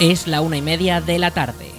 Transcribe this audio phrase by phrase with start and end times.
[0.00, 1.72] Es la una y media de la tarde.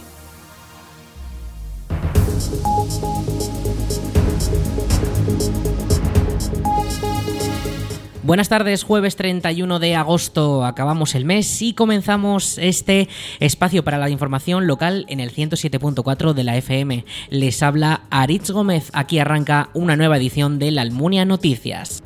[8.24, 13.08] Buenas tardes, jueves 31 de agosto, acabamos el mes y comenzamos este
[13.40, 17.05] espacio para la información local en el 107.4 de la FM.
[17.30, 22.04] Les habla Aritz Gómez, aquí arranca una nueva edición de la Almunia Noticias.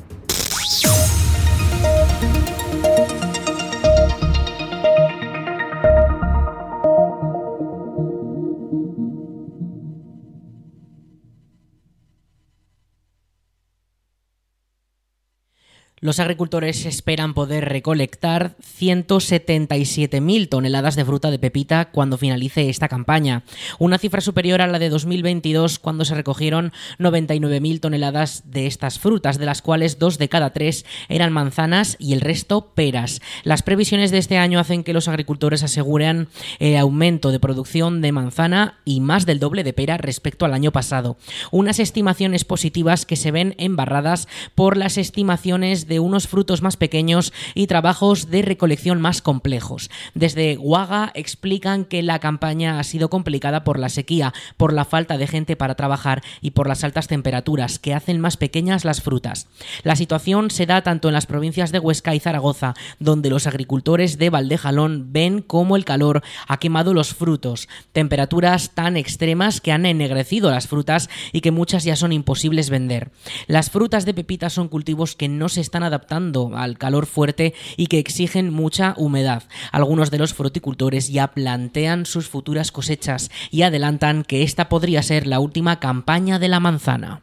[16.04, 23.42] Los agricultores esperan poder recolectar 177.000 toneladas de fruta de pepita cuando finalice esta campaña,
[23.78, 29.38] una cifra superior a la de 2022 cuando se recogieron 99.000 toneladas de estas frutas,
[29.38, 33.22] de las cuales dos de cada tres eran manzanas y el resto peras.
[33.42, 38.12] Las previsiones de este año hacen que los agricultores aseguren el aumento de producción de
[38.12, 41.16] manzana y más del doble de pera respecto al año pasado.
[41.50, 47.32] Unas estimaciones positivas que se ven embarradas por las estimaciones de unos frutos más pequeños
[47.54, 49.90] y trabajos de recolección más complejos.
[50.14, 55.16] Desde Guaga explican que la campaña ha sido complicada por la sequía, por la falta
[55.18, 59.46] de gente para trabajar y por las altas temperaturas que hacen más pequeñas las frutas.
[59.82, 64.18] La situación se da tanto en las provincias de Huesca y Zaragoza, donde los agricultores
[64.18, 69.86] de Valdejalón ven cómo el calor ha quemado los frutos, temperaturas tan extremas que han
[69.86, 73.12] ennegrecido las frutas y que muchas ya son imposibles vender.
[73.46, 77.86] Las frutas de pepita son cultivos que no se están adaptando al calor fuerte y
[77.86, 79.44] que exigen mucha humedad.
[79.72, 85.26] Algunos de los fruticultores ya plantean sus futuras cosechas y adelantan que esta podría ser
[85.26, 87.22] la última campaña de la manzana.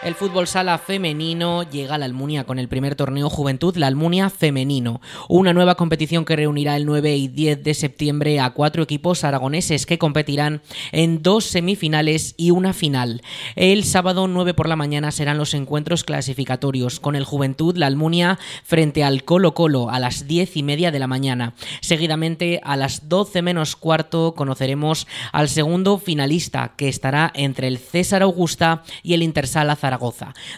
[0.00, 4.30] El fútbol sala femenino llega a la Almunia con el primer torneo Juventud, la Almunia
[4.30, 9.24] Femenino, una nueva competición que reunirá el 9 y 10 de septiembre a cuatro equipos
[9.24, 13.22] aragoneses que competirán en dos semifinales y una final.
[13.56, 18.38] El sábado 9 por la mañana serán los encuentros clasificatorios con el Juventud, la Almunia
[18.62, 21.54] frente al Colo Colo a las 10 y media de la mañana.
[21.80, 28.22] Seguidamente a las 12 menos cuarto conoceremos al segundo finalista que estará entre el César
[28.22, 29.87] Augusta y el Intersala Zaragoza.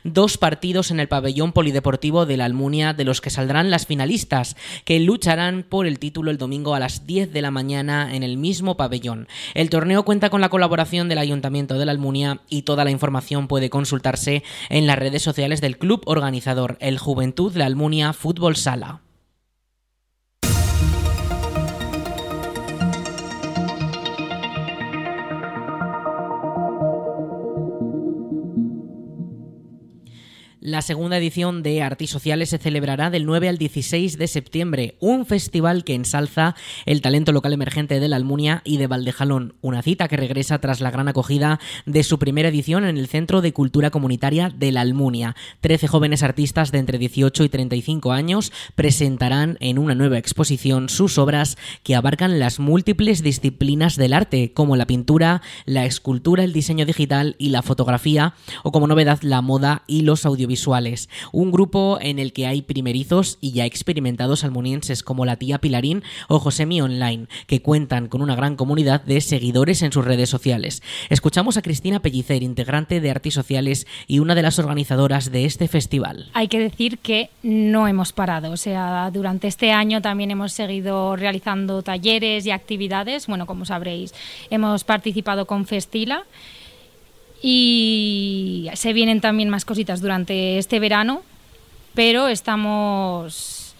[0.04, 4.56] Dos partidos en el pabellón polideportivo de la Almunia de los que saldrán las finalistas,
[4.84, 8.36] que lucharán por el título el domingo a las 10 de la mañana en el
[8.36, 9.28] mismo pabellón.
[9.54, 13.48] El torneo cuenta con la colaboración del Ayuntamiento de la Almunia y toda la información
[13.48, 19.00] puede consultarse en las redes sociales del club organizador, el Juventud la Almunia Fútbol Sala.
[30.62, 35.84] La segunda edición de Artisociales se celebrará del 9 al 16 de septiembre, un festival
[35.84, 36.54] que ensalza
[36.84, 40.82] el talento local emergente de la Almunia y de Valdejalón, una cita que regresa tras
[40.82, 44.82] la gran acogida de su primera edición en el Centro de Cultura Comunitaria de la
[44.82, 45.34] Almunia.
[45.62, 51.16] Trece jóvenes artistas de entre 18 y 35 años presentarán en una nueva exposición sus
[51.16, 56.84] obras que abarcan las múltiples disciplinas del arte, como la pintura, la escultura, el diseño
[56.84, 60.49] digital y la fotografía, o como novedad la moda y los audiovisuales
[61.32, 66.02] Un grupo en el que hay primerizos y ya experimentados almunienses como la tía Pilarín
[66.28, 70.82] o Josemi Online, que cuentan con una gran comunidad de seguidores en sus redes sociales.
[71.08, 75.68] Escuchamos a Cristina Pellicer, integrante de Artis Sociales y una de las organizadoras de este
[75.68, 76.30] festival.
[76.32, 81.16] Hay que decir que no hemos parado, o sea, durante este año también hemos seguido
[81.16, 83.26] realizando talleres y actividades.
[83.26, 84.14] Bueno, como sabréis,
[84.50, 86.24] hemos participado con Festila
[87.42, 91.22] y se vienen también más cositas durante este verano,
[91.94, 93.74] pero estamos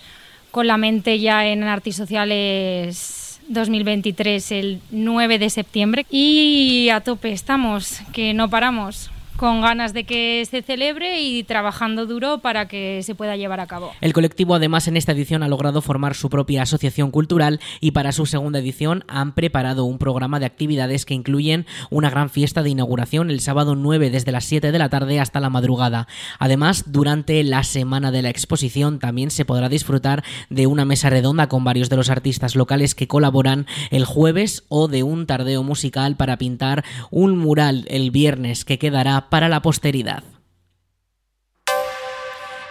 [0.50, 6.06] con la mente ya en Artes Sociales 2023 el 9 de septiembre.
[6.10, 12.04] Y a tope estamos, que no paramos con ganas de que se celebre y trabajando
[12.04, 13.90] duro para que se pueda llevar a cabo.
[14.02, 18.12] El colectivo además en esta edición ha logrado formar su propia asociación cultural y para
[18.12, 22.68] su segunda edición han preparado un programa de actividades que incluyen una gran fiesta de
[22.68, 26.06] inauguración el sábado 9 desde las 7 de la tarde hasta la madrugada.
[26.38, 31.48] Además, durante la semana de la exposición también se podrá disfrutar de una mesa redonda
[31.48, 36.16] con varios de los artistas locales que colaboran el jueves o de un tardeo musical
[36.16, 40.22] para pintar un mural el viernes que quedará para la posteridad.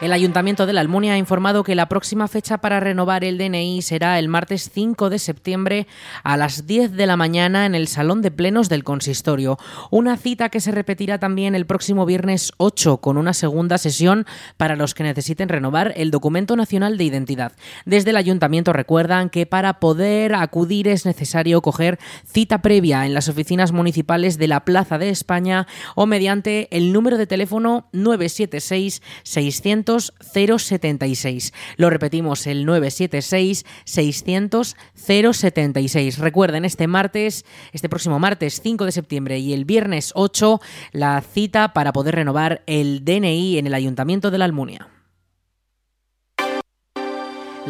[0.02, 3.82] El Ayuntamiento de la Almunia ha informado que la próxima fecha para renovar el DNI
[3.82, 5.88] será el martes 5 de septiembre
[6.24, 9.58] a las 10 de la mañana en el Salón de Plenos del Consistorio.
[9.92, 14.26] Una cita que se repetirá también el próximo viernes 8 con una segunda sesión
[14.56, 17.52] para los que necesiten renovar el documento nacional de identidad.
[17.86, 23.28] Desde el Ayuntamiento recuerdan que para poder acudir es necesario coger cita previa en las
[23.28, 29.89] oficinas municipales de la Plaza de España o mediante el número de teléfono 976 600
[29.98, 31.54] 076.
[31.78, 36.20] Lo repetimos, el 976 600 076.
[36.20, 41.74] Recuerden, este martes, este próximo martes 5 de septiembre y el viernes 8, la cita
[41.74, 44.99] para poder renovar el DNI en el Ayuntamiento de la Almunia.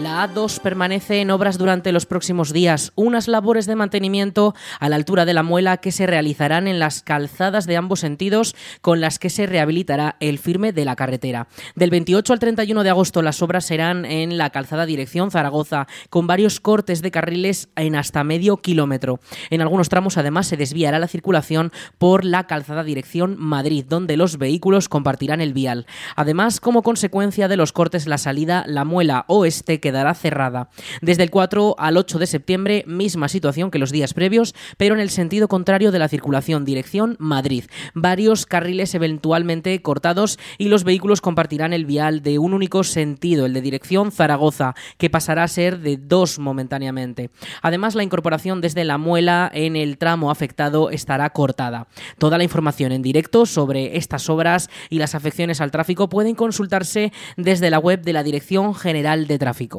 [0.02, 4.96] La A2 permanece en obras durante los próximos días, unas labores de mantenimiento a la
[4.96, 9.20] altura de la muela que se realizarán en las calzadas de ambos sentidos con las
[9.20, 11.50] que se rehabilitará el firme de la carretera.
[11.76, 16.28] Del 28 al 31 de agosto las obras serán en la calzada dirección Zaragoza, con
[16.28, 19.20] varios cortes de carriles en hasta medio kilómetro.
[19.50, 24.38] En algunos tramos además se desviará la circulación por la calzada dirección Madrid, donde los
[24.38, 25.88] vehículos compartirán el vial.
[26.16, 30.70] Además, como consecuencia de los cortes, la salida La Muela Oeste quedará cerrada.
[31.02, 35.02] Desde el 4 al 8 de septiembre, misma situación que los días previos, pero en
[35.02, 37.64] el sentido contrario de la circulación, dirección Madrid.
[37.96, 43.54] Varios carriles eventualmente cortados y los vehículos compartirán el vial de un único sentido, el
[43.54, 47.32] de dirección Zaragoza, que pasará a ser de dos momentáneamente.
[47.64, 51.88] Además, la incorporación desde la muela en el tramo afectado estará cortada.
[52.20, 57.12] Toda la información en directo sobre estas obras y las afecciones al tráfico pueden consultarse
[57.38, 59.79] desde la web de la Dirección General de Tráfico.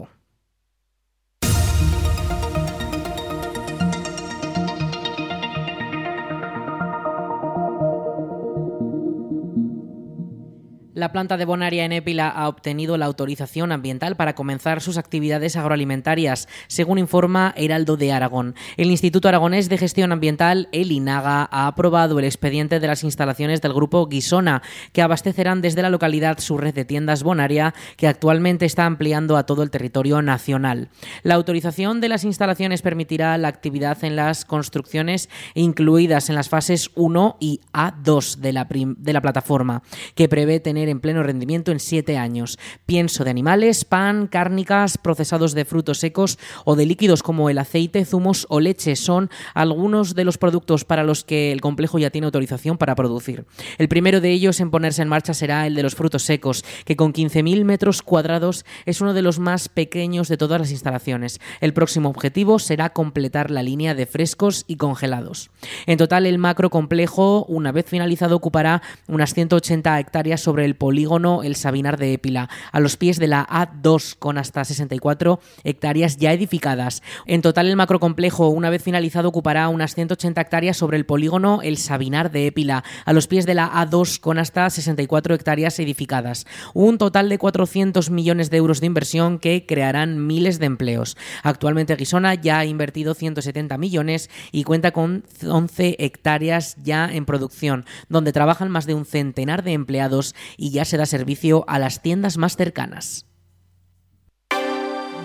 [11.00, 15.56] La planta de Bonaria en Épila ha obtenido la autorización ambiental para comenzar sus actividades
[15.56, 18.54] agroalimentarias, según informa Heraldo de Aragón.
[18.76, 23.62] El Instituto Aragonés de Gestión Ambiental, el INAGA, ha aprobado el expediente de las instalaciones
[23.62, 24.60] del grupo Guisona,
[24.92, 29.46] que abastecerán desde la localidad su red de tiendas Bonaria, que actualmente está ampliando a
[29.46, 30.90] todo el territorio nacional.
[31.22, 36.90] La autorización de las instalaciones permitirá la actividad en las construcciones incluidas en las fases
[36.94, 39.82] 1 y A2 de la, de la plataforma,
[40.14, 42.58] que prevé tener en pleno rendimiento en siete años.
[42.86, 48.04] Pienso de animales, pan, cárnicas, procesados de frutos secos o de líquidos como el aceite,
[48.04, 52.26] zumos o leche son algunos de los productos para los que el complejo ya tiene
[52.26, 53.44] autorización para producir.
[53.78, 56.96] El primero de ellos en ponerse en marcha será el de los frutos secos, que
[56.96, 61.40] con 15.000 metros cuadrados es uno de los más pequeños de todas las instalaciones.
[61.60, 65.50] El próximo objetivo será completar la línea de frescos y congelados.
[65.86, 71.42] En total, el macro complejo, una vez finalizado, ocupará unas 180 hectáreas sobre el polígono
[71.42, 76.32] El Sabinar de Épila, a los pies de la A2, con hasta 64 hectáreas ya
[76.32, 77.02] edificadas.
[77.26, 81.76] En total, el macrocomplejo, una vez finalizado, ocupará unas 180 hectáreas sobre el polígono El
[81.76, 86.46] Sabinar de Épila, a los pies de la A2, con hasta 64 hectáreas edificadas.
[86.72, 91.18] Un total de 400 millones de euros de inversión que crearán miles de empleos.
[91.42, 97.84] Actualmente Guisona ya ha invertido 170 millones y cuenta con 11 hectáreas ya en producción,
[98.08, 102.02] donde trabajan más de un centenar de empleados y ya se da servicio a las
[102.02, 103.26] tiendas más cercanas.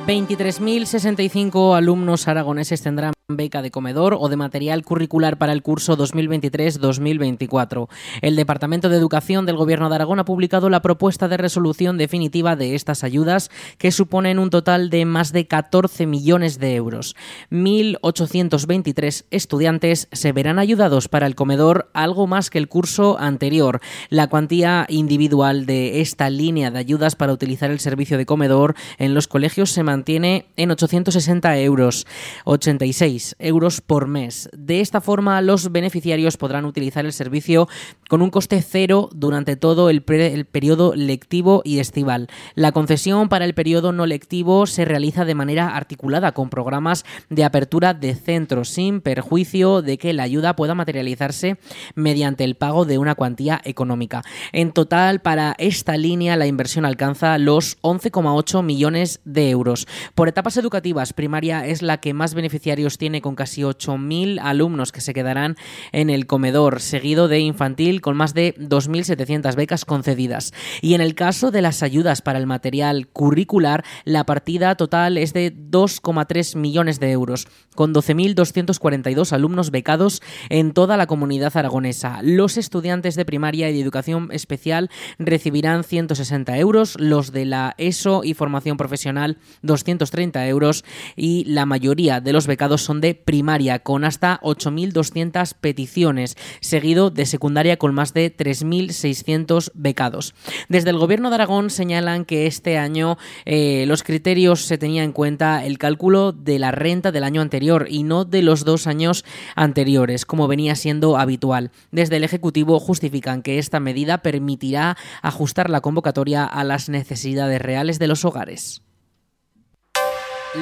[0.08, 7.90] 23.065 alumnos aragoneses tendrán beca de comedor o de material curricular para el curso 2023-2024.
[8.22, 12.56] El Departamento de Educación del Gobierno de Aragón ha publicado la propuesta de resolución definitiva
[12.56, 17.16] de estas ayudas, que suponen un total de más de 14 millones de euros.
[17.50, 23.82] 1.823 estudiantes se verán ayudados para el comedor algo más que el curso anterior.
[24.10, 29.16] La cuantía individual de esta línea de ayudas para utilizar el servicio de comedor en
[29.16, 32.06] los colegios se mantiene en 860 euros.
[32.44, 34.50] 86 euros por mes.
[34.56, 37.68] De esta forma, los beneficiarios podrán utilizar el servicio
[38.10, 42.28] con un coste cero durante todo el, el periodo lectivo y estival.
[42.56, 47.44] La concesión para el periodo no lectivo se realiza de manera articulada con programas de
[47.44, 51.58] apertura de centros, sin perjuicio de que la ayuda pueda materializarse
[51.96, 54.24] mediante el pago de una cuantía económica.
[54.52, 59.88] En total, para esta línea, la inversión alcanza los 11,8 millones de euros.
[60.14, 64.92] Por etapas educativas, primaria es la que más beneficiarios tiene tiene con casi 8.000 alumnos
[64.92, 65.58] que se quedarán
[65.92, 70.56] en el comedor, seguido de infantil con más de 2.700 becas concedidas.
[70.82, 75.34] Y en el caso de las ayudas para el material curricular, la partida total es
[75.34, 82.22] de 2,3 millones de euros, con 12.242 alumnos becados en toda la comunidad aragonesa.
[82.24, 88.24] Los estudiantes de primaria y de educación especial recibirán 160 euros, los de la ESO
[88.24, 90.84] y formación profesional 230 euros
[91.16, 97.26] y la mayoría de los becados son de primaria con hasta 8.200 peticiones, seguido de
[97.26, 100.34] secundaria con más de 3.600 becados.
[100.70, 105.12] Desde el Gobierno de Aragón señalan que este año eh, los criterios se tenía en
[105.12, 109.26] cuenta el cálculo de la renta del año anterior y no de los dos años
[109.56, 111.72] anteriores, como venía siendo habitual.
[111.92, 118.00] Desde el Ejecutivo justifican que esta medida permitirá ajustar la convocatoria a las necesidades reales
[118.00, 118.85] de los hogares.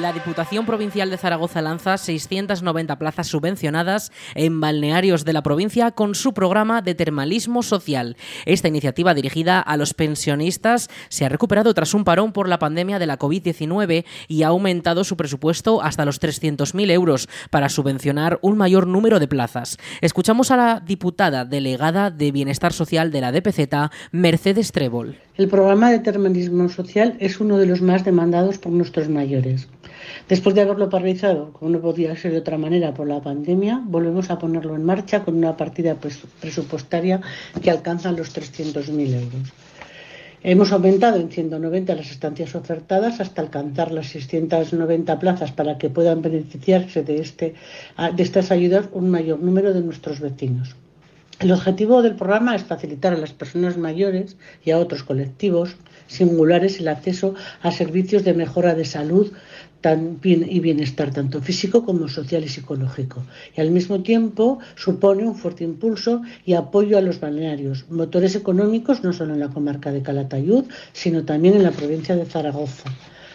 [0.00, 6.16] La Diputación Provincial de Zaragoza lanza 690 plazas subvencionadas en balnearios de la provincia con
[6.16, 8.16] su programa de termalismo social.
[8.44, 12.98] Esta iniciativa dirigida a los pensionistas se ha recuperado tras un parón por la pandemia
[12.98, 18.56] de la COVID-19 y ha aumentado su presupuesto hasta los 300.000 euros para subvencionar un
[18.56, 19.78] mayor número de plazas.
[20.00, 25.18] Escuchamos a la diputada delegada de Bienestar Social de la DPZ, Mercedes Trébol.
[25.36, 29.68] El programa de termalismo social es uno de los más demandados por nuestros mayores.
[30.28, 34.30] Después de haberlo paralizado, como no podía ser de otra manera por la pandemia, volvemos
[34.30, 35.96] a ponerlo en marcha con una partida
[36.40, 37.20] presupuestaria
[37.62, 39.52] que alcanza los 300.000 euros.
[40.46, 46.20] Hemos aumentado en 190 las estancias ofertadas hasta alcanzar las 690 plazas para que puedan
[46.20, 47.54] beneficiarse de, este,
[48.14, 50.76] de estas ayudas un mayor número de nuestros vecinos.
[51.40, 56.78] El objetivo del programa es facilitar a las personas mayores y a otros colectivos singulares
[56.78, 59.32] el acceso a servicios de mejora de salud
[60.24, 63.22] y bienestar, tanto físico como social y psicológico.
[63.56, 69.04] Y al mismo tiempo supone un fuerte impulso y apoyo a los balnearios, motores económicos
[69.04, 72.90] no solo en la comarca de Calatayud, sino también en la provincia de Zaragoza.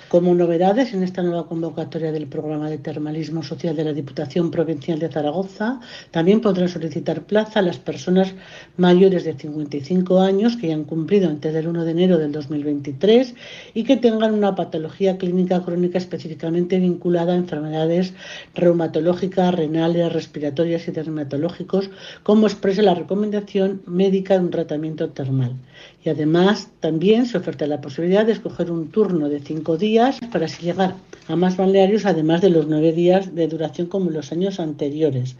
[0.09, 4.97] Como novedades en esta nueva convocatoria del programa de termalismo social de la Diputación Provincial
[4.97, 8.33] de Zaragoza, también podrán solicitar plaza a las personas
[8.75, 13.35] mayores de 55 años que hayan cumplido antes del 1 de enero del 2023
[13.75, 18.15] y que tengan una patología clínica crónica específicamente vinculada a enfermedades
[18.55, 21.91] reumatológicas, renales, respiratorias y dermatológicos,
[22.23, 25.53] como expresa la recomendación médica de un tratamiento termal.
[26.03, 30.45] Y además también se oferta la posibilidad de escoger un turno de cinco días para
[30.45, 30.95] así llegar
[31.27, 35.35] a más balnearios, además de los nueve días de duración como en los años anteriores.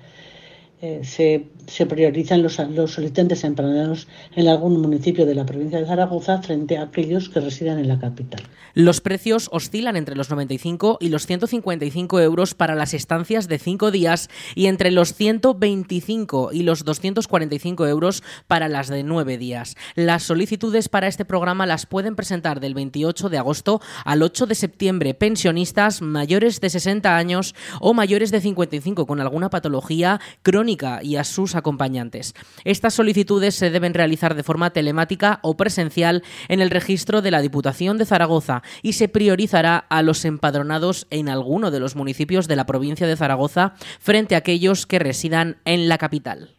[0.82, 6.42] Eh, se, priorizan los, los solicitantes empadronados en algún municipio de la provincia de Zaragoza
[6.42, 8.42] frente a aquellos que residen en la capital.
[8.76, 13.92] Los precios oscilan entre los 95 y los 155 euros para las estancias de cinco
[13.92, 19.76] días y entre los 125 y los 245 euros para las de nueve días.
[19.96, 24.56] Las solicitudes para este programa las pueden presentar del 28 de agosto al 8 de
[24.56, 30.69] septiembre pensionistas mayores de 60 años o mayores de 55 con alguna patología crónica
[31.02, 32.36] y a sus acompañantes.
[32.64, 37.42] Estas solicitudes se deben realizar de forma telemática o presencial en el registro de la
[37.42, 42.56] Diputación de Zaragoza y se priorizará a los empadronados en alguno de los municipios de
[42.56, 46.59] la provincia de Zaragoza frente a aquellos que residan en la capital.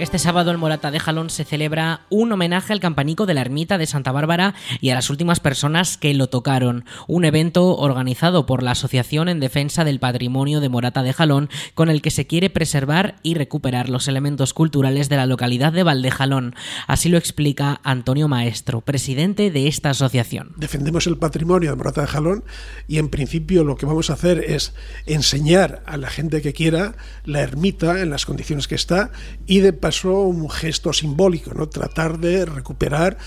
[0.00, 3.76] Este sábado en Morata de Jalón se celebra un homenaje al campanico de la ermita
[3.76, 6.86] de Santa Bárbara y a las últimas personas que lo tocaron.
[7.06, 11.90] Un evento organizado por la Asociación en Defensa del Patrimonio de Morata de Jalón con
[11.90, 16.54] el que se quiere preservar y recuperar los elementos culturales de la localidad de Valdejalón.
[16.86, 20.54] Así lo explica Antonio Maestro, presidente de esta asociación.
[20.56, 22.44] Defendemos el patrimonio de Morata de Jalón
[22.88, 24.72] y en principio lo que vamos a hacer es
[25.04, 26.94] enseñar a la gente que quiera
[27.26, 29.10] la ermita en las condiciones que está
[29.46, 31.68] y de un gesto simbólico, ¿no?
[31.68, 33.18] tratar de recuperar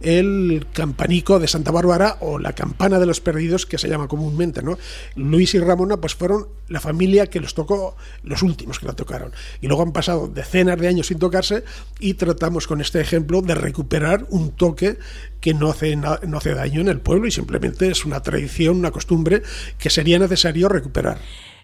[0.00, 4.62] el campanico de Santa Bárbara o la campana de los perdidos que se llama comúnmente,
[4.62, 4.78] ¿no?
[5.14, 9.32] Luis y Ramona pues fueron la familia que los tocó, los últimos que la tocaron.
[9.60, 11.64] Y luego han pasado decenas de años sin tocarse
[11.98, 14.98] y tratamos con este ejemplo de recuperar un toque
[15.40, 18.90] que no hace, no hace daño en el pueblo y simplemente es una tradición, una
[18.90, 19.42] costumbre
[19.78, 21.18] que sería necesario recuperar.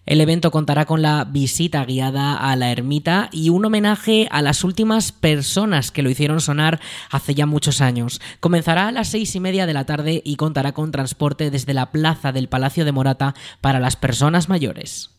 [0.07, 4.63] El evento contará con la visita guiada a la ermita y un homenaje a las
[4.63, 8.21] últimas personas que lo hicieron sonar hace ya muchos años.
[8.39, 11.91] Comenzará a las seis y media de la tarde y contará con transporte desde la
[11.91, 15.11] plaza del Palacio de Morata para las personas mayores.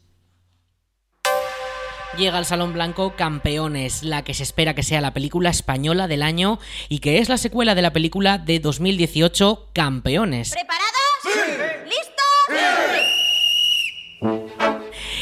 [2.17, 6.23] Llega al Salón Blanco Campeones, la que se espera que sea la película española del
[6.23, 10.53] año y que es la secuela de la película de 2018 Campeones.
[10.53, 11.83] ¿Preparados?
[11.83, 12.96] ¿Listos?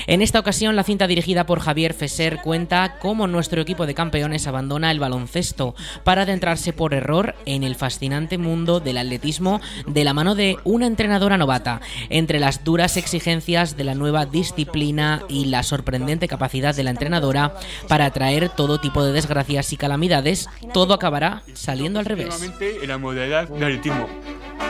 [0.07, 4.45] En esta ocasión, la cinta dirigida por Javier Fesser cuenta cómo nuestro equipo de campeones
[4.45, 10.13] abandona el baloncesto para adentrarse por error en el fascinante mundo del atletismo de la
[10.13, 11.81] mano de una entrenadora novata.
[12.09, 17.55] Entre las duras exigencias de la nueva disciplina y la sorprendente capacidad de la entrenadora
[17.87, 22.41] para atraer todo tipo de desgracias y calamidades, todo acabará saliendo al revés.
[22.59, 24.07] en la modalidad de atletismo.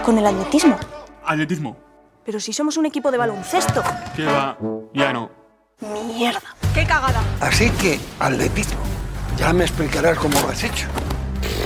[0.03, 0.77] ¿Con el atletismo?
[1.23, 1.84] Atletismo.
[2.25, 3.83] Pero si somos un equipo de baloncesto.
[4.15, 4.57] ¿Qué va?
[4.93, 5.29] Ya no.
[6.07, 6.41] Mierda.
[6.73, 7.21] ¡Qué cagada!
[7.39, 8.79] Así que, atletismo.
[9.37, 10.87] Ya me explicarás cómo lo has hecho.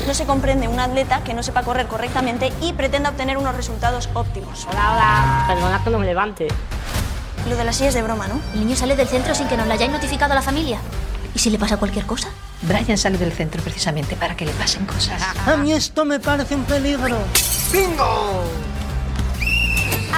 [0.05, 4.09] No se comprende un atleta que no sepa correr correctamente y pretenda obtener unos resultados
[4.13, 4.67] óptimos.
[4.69, 5.45] Hola, hola.
[5.47, 6.47] Perdona que no me levante.
[7.47, 8.41] Lo de la silla es de broma, ¿no?
[8.53, 10.79] El niño sale del centro sin que nos lo hayáis notificado a la familia.
[11.33, 12.29] ¿Y si le pasa cualquier cosa?
[12.63, 15.21] Brian sale del centro precisamente para que le pasen cosas.
[15.47, 17.17] A mí esto me parece un peligro.
[17.71, 18.43] ¡Bingo!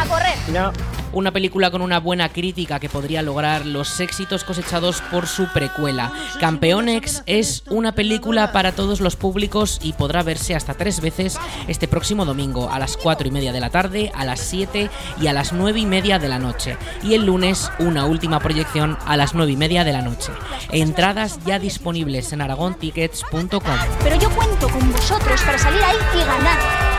[0.02, 0.36] ¡A correr!
[0.52, 0.72] No.
[1.14, 6.12] Una película con una buena crítica que podría lograr los éxitos cosechados por su precuela.
[6.40, 11.88] Campeonex es una película para todos los públicos y podrá verse hasta tres veces este
[11.88, 14.90] próximo domingo a las 4 y media de la tarde, a las 7
[15.22, 16.78] y a las 9 y media de la noche.
[17.04, 20.32] Y el lunes una última proyección a las 9 y media de la noche.
[20.72, 23.78] Entradas ya disponibles en aragontickets.com.
[24.02, 26.91] Pero yo cuento con vosotros para salir ahí y ganar.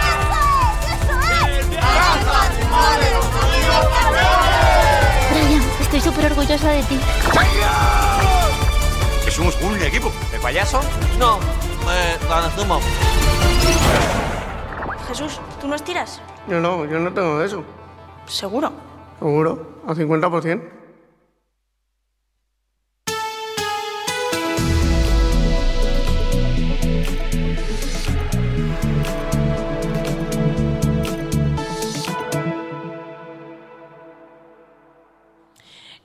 [5.94, 6.98] Estoy súper orgullosa de ti.
[9.24, 10.10] Que somos un equipo.
[10.30, 10.80] ¿De payaso?
[11.18, 11.38] No,
[11.90, 12.16] eh,
[12.56, 12.80] zumo.
[15.06, 16.22] Jesús, ¿tú no estiras?
[16.48, 17.62] Yo no, yo no tengo eso.
[18.24, 18.72] ¿Seguro?
[19.18, 20.81] Seguro, a 50%.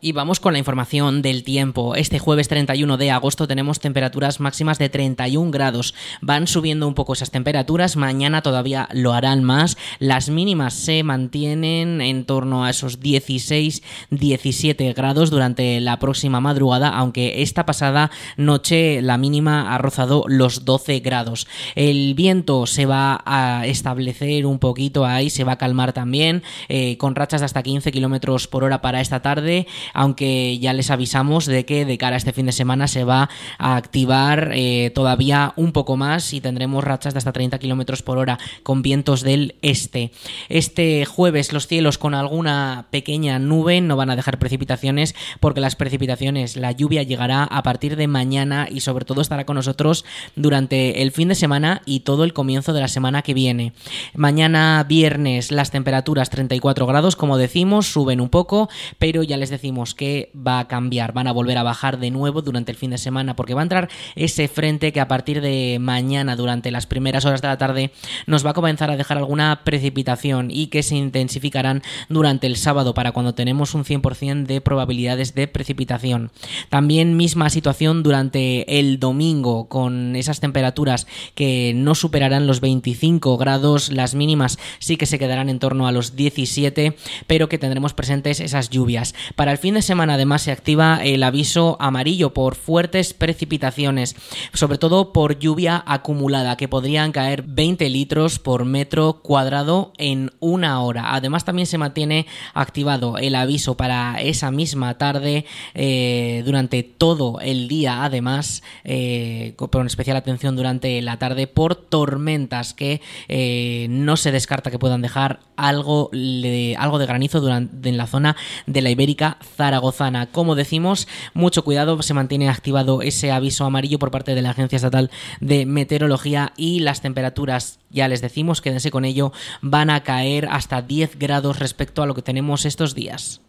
[0.07, 1.93] Y vamos con la información del tiempo.
[1.95, 5.93] Este jueves 31 de agosto tenemos temperaturas máximas de 31 grados.
[6.21, 7.97] Van subiendo un poco esas temperaturas.
[7.97, 9.77] Mañana todavía lo harán más.
[9.99, 17.41] Las mínimas se mantienen en torno a esos 16-17 grados durante la próxima madrugada, aunque
[17.41, 21.49] esta pasada noche la mínima ha rozado los 12 grados.
[21.75, 26.95] El viento se va a establecer un poquito ahí, se va a calmar también, eh,
[26.95, 31.47] con rachas de hasta 15 kilómetros por hora para esta tarde aunque ya les avisamos
[31.47, 35.53] de que de cara a este fin de semana se va a activar eh, todavía
[35.55, 39.55] un poco más y tendremos rachas de hasta 30 kilómetros por hora con vientos del
[39.63, 40.12] este.
[40.49, 45.75] Este jueves los cielos con alguna pequeña nube no van a dejar precipitaciones porque las
[45.75, 50.05] precipitaciones, la lluvia llegará a partir de mañana y sobre todo estará con nosotros
[50.36, 53.73] durante el fin de semana y todo el comienzo de la semana que viene.
[54.13, 59.76] Mañana viernes las temperaturas 34 grados, como decimos, suben un poco, pero ya les decimos
[59.95, 62.97] que va a cambiar, van a volver a bajar de nuevo durante el fin de
[62.97, 67.25] semana porque va a entrar ese frente que a partir de mañana durante las primeras
[67.25, 67.91] horas de la tarde
[68.25, 72.93] nos va a comenzar a dejar alguna precipitación y que se intensificarán durante el sábado
[72.93, 76.31] para cuando tenemos un 100% de probabilidades de precipitación.
[76.69, 83.91] También misma situación durante el domingo con esas temperaturas que no superarán los 25 grados,
[83.91, 86.95] las mínimas sí que se quedarán en torno a los 17,
[87.27, 89.13] pero que tendremos presentes esas lluvias.
[89.35, 94.15] Para el de semana además se activa el aviso amarillo por fuertes precipitaciones,
[94.53, 100.82] sobre todo por lluvia acumulada, que podrían caer 20 litros por metro cuadrado en una
[100.82, 101.15] hora.
[101.15, 107.67] Además también se mantiene activado el aviso para esa misma tarde eh, durante todo el
[107.67, 114.32] día, además, eh, con especial atención durante la tarde por tormentas que eh, no se
[114.32, 118.89] descarta que puedan dejar algo, de, algo de granizo durante, en la zona de la
[118.89, 120.28] Ibérica zaragozana.
[120.28, 124.78] Como decimos, mucho cuidado, se mantiene activado ese aviso amarillo por parte de la Agencia
[124.78, 130.48] Estatal de Meteorología y las temperaturas, ya les decimos, quédense con ello, van a caer
[130.50, 133.41] hasta 10 grados respecto a lo que tenemos estos días.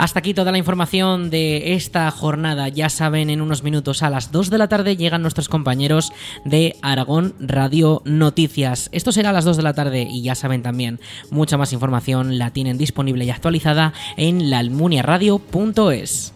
[0.00, 2.68] Hasta aquí toda la información de esta jornada.
[2.68, 6.10] Ya saben, en unos minutos a las 2 de la tarde llegan nuestros compañeros
[6.46, 8.88] de Aragón Radio Noticias.
[8.92, 12.38] Esto será a las 2 de la tarde y ya saben también, mucha más información
[12.38, 16.32] la tienen disponible y actualizada en laalmuniaradio.es.